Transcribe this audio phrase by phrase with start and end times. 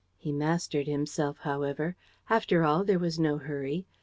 [0.17, 1.95] He mastered himself, however.
[2.27, 3.85] After all, there was no hurry.